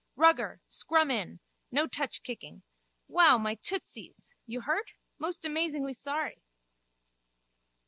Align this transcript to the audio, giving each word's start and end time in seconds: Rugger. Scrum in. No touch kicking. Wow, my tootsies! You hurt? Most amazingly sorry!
Rugger. 0.15 0.61
Scrum 0.65 1.11
in. 1.11 1.39
No 1.69 1.85
touch 1.85 2.23
kicking. 2.23 2.63
Wow, 3.07 3.37
my 3.37 3.53
tootsies! 3.53 4.33
You 4.47 4.61
hurt? 4.61 4.93
Most 5.19 5.45
amazingly 5.45 5.93
sorry! 5.93 6.41